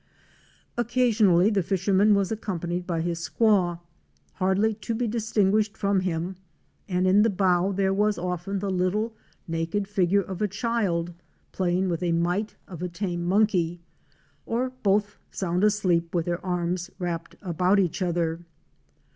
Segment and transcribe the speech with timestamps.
[0.77, 3.81] Occasionally the fisherman was accompanied by his squaw,
[4.33, 6.37] hardly to be distinguished from him,
[6.89, 9.13] and in the bow there was often the little
[9.47, 11.13] naked figure of a child
[11.51, 13.79] playing with a mite of a tame monkey,
[14.47, 18.39] or both sound asleep with their arms wrapped about each other.